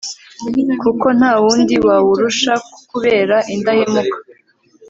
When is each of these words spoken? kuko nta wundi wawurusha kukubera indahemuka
kuko 0.81 1.05
nta 1.17 1.31
wundi 1.41 1.75
wawurusha 1.87 2.53
kukubera 2.71 3.37
indahemuka 3.53 4.17